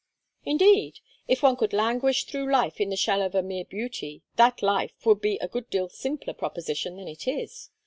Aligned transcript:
"Indeed? 0.45 0.95
If 1.27 1.43
one 1.43 1.55
could 1.57 1.73
languish 1.73 2.23
through 2.23 2.51
life 2.51 2.81
in 2.81 2.89
the 2.89 2.95
shell 2.95 3.21
of 3.21 3.35
a 3.35 3.43
mere 3.43 3.65
beauty 3.65 4.23
that 4.35 4.63
life 4.63 4.95
would 5.05 5.21
be 5.21 5.37
a 5.37 5.47
good 5.47 5.69
deal 5.69 5.89
simpler 5.89 6.33
proposition 6.33 6.97
than 6.97 7.07
it 7.07 7.27
is. 7.27 7.69